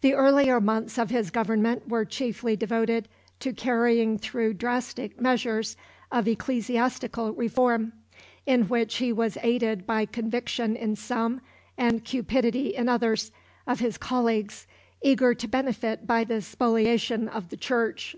[0.00, 3.06] The earlier months of his government were chiefly devoted
[3.38, 5.76] to carrying through drastic measures
[6.10, 7.92] of ecclesiastical reform,
[8.44, 11.40] in which he was aided by conviction in some,
[11.78, 13.30] and cupidity in others,
[13.64, 14.66] of his colleagues,
[15.00, 18.16] eager to benefit by the spoliation of the Church.